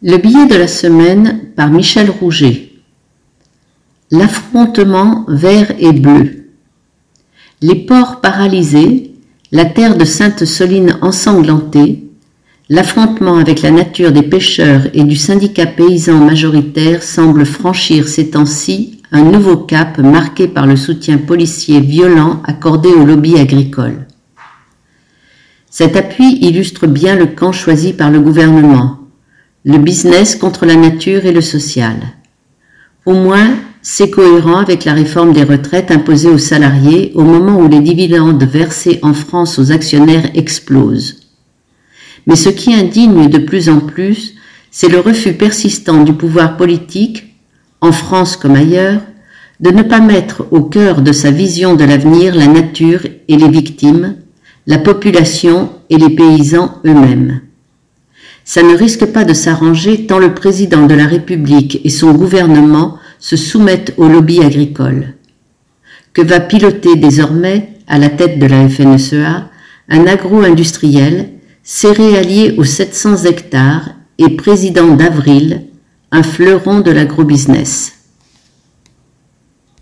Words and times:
Le 0.00 0.16
billet 0.16 0.46
de 0.46 0.54
la 0.54 0.68
semaine 0.68 1.40
par 1.56 1.70
Michel 1.70 2.08
Rouget. 2.08 2.70
L'affrontement 4.10 5.24
vert 5.28 5.72
et 5.78 5.92
bleu. 5.92 6.50
Les 7.60 7.74
ports 7.74 8.20
paralysés, 8.20 9.12
la 9.50 9.64
terre 9.64 9.96
de 9.96 10.04
Sainte-Soline 10.04 10.98
ensanglantée, 11.02 12.04
l'affrontement 12.68 13.38
avec 13.38 13.62
la 13.62 13.72
nature 13.72 14.12
des 14.12 14.22
pêcheurs 14.22 14.82
et 14.94 15.02
du 15.02 15.16
syndicat 15.16 15.66
paysan 15.66 16.18
majoritaire 16.18 17.02
semble 17.02 17.44
franchir 17.44 18.06
ces 18.06 18.30
temps-ci 18.30 19.02
un 19.10 19.22
nouveau 19.22 19.56
cap 19.56 19.98
marqué 19.98 20.46
par 20.46 20.66
le 20.66 20.76
soutien 20.76 21.18
policier 21.18 21.80
violent 21.80 22.40
accordé 22.44 22.90
au 22.90 23.04
lobby 23.04 23.36
agricole. 23.36 24.06
Cet 25.70 25.96
appui 25.96 26.38
illustre 26.40 26.86
bien 26.86 27.16
le 27.16 27.26
camp 27.26 27.52
choisi 27.52 27.92
par 27.92 28.10
le 28.10 28.20
gouvernement 28.20 28.97
le 29.68 29.76
business 29.76 30.34
contre 30.34 30.64
la 30.64 30.76
nature 30.76 31.26
et 31.26 31.32
le 31.32 31.42
social. 31.42 31.96
Au 33.04 33.12
moins, 33.12 33.50
c'est 33.82 34.08
cohérent 34.08 34.56
avec 34.56 34.86
la 34.86 34.94
réforme 34.94 35.34
des 35.34 35.44
retraites 35.44 35.90
imposée 35.90 36.30
aux 36.30 36.38
salariés 36.38 37.12
au 37.14 37.22
moment 37.22 37.58
où 37.58 37.68
les 37.68 37.82
dividendes 37.82 38.42
versés 38.44 38.98
en 39.02 39.12
France 39.12 39.58
aux 39.58 39.70
actionnaires 39.70 40.30
explosent. 40.34 41.20
Mais 42.26 42.34
ce 42.34 42.48
qui 42.48 42.72
indigne 42.72 43.28
de 43.28 43.36
plus 43.36 43.68
en 43.68 43.80
plus, 43.80 44.36
c'est 44.70 44.88
le 44.88 45.00
refus 45.00 45.34
persistant 45.34 46.02
du 46.02 46.14
pouvoir 46.14 46.56
politique, 46.56 47.34
en 47.82 47.92
France 47.92 48.38
comme 48.38 48.56
ailleurs, 48.56 49.02
de 49.60 49.70
ne 49.70 49.82
pas 49.82 50.00
mettre 50.00 50.46
au 50.50 50.62
cœur 50.62 51.02
de 51.02 51.12
sa 51.12 51.30
vision 51.30 51.74
de 51.74 51.84
l'avenir 51.84 52.34
la 52.34 52.46
nature 52.46 53.02
et 53.04 53.36
les 53.36 53.50
victimes, 53.50 54.16
la 54.66 54.78
population 54.78 55.68
et 55.90 55.98
les 55.98 56.16
paysans 56.16 56.78
eux-mêmes 56.86 57.42
ça 58.48 58.62
ne 58.62 58.74
risque 58.74 59.04
pas 59.04 59.26
de 59.26 59.34
s'arranger 59.34 60.06
tant 60.06 60.18
le 60.18 60.32
président 60.32 60.86
de 60.86 60.94
la 60.94 61.04
République 61.04 61.82
et 61.84 61.90
son 61.90 62.14
gouvernement 62.14 62.96
se 63.18 63.36
soumettent 63.36 63.92
au 63.98 64.08
lobby 64.08 64.40
agricole. 64.40 65.16
Que 66.14 66.22
va 66.22 66.40
piloter 66.40 66.96
désormais, 66.96 67.74
à 67.86 67.98
la 67.98 68.08
tête 68.08 68.38
de 68.38 68.46
la 68.46 68.66
FNSEA, 68.66 69.50
un 69.90 70.06
agro-industriel, 70.06 71.28
céréalier 71.62 72.54
aux 72.56 72.64
700 72.64 73.26
hectares 73.26 73.90
et 74.16 74.30
président 74.30 74.96
d'Avril, 74.96 75.64
un 76.10 76.22
fleuron 76.22 76.80
de 76.80 76.90
l'agrobusiness? 76.90 77.97